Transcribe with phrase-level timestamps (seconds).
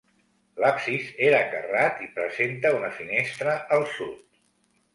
[0.61, 4.21] L'absis era carrat i presenta una finestra al Sud.